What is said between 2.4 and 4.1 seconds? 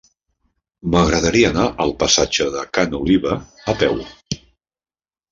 de Ca n'Oliva a peu.